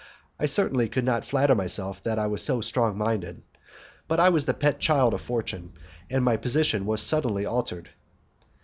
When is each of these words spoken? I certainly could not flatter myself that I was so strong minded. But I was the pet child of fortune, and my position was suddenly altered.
I 0.39 0.47
certainly 0.47 0.89
could 0.89 1.05
not 1.05 1.25
flatter 1.25 1.53
myself 1.53 2.01
that 2.05 2.17
I 2.17 2.25
was 2.25 2.41
so 2.41 2.59
strong 2.59 2.97
minded. 2.97 3.43
But 4.07 4.19
I 4.19 4.29
was 4.29 4.45
the 4.47 4.53
pet 4.55 4.79
child 4.79 5.13
of 5.13 5.21
fortune, 5.21 5.73
and 6.09 6.25
my 6.25 6.37
position 6.37 6.87
was 6.87 7.01
suddenly 7.03 7.45
altered. 7.45 7.87